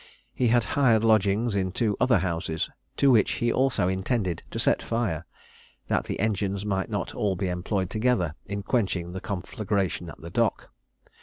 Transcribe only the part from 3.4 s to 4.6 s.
also intended to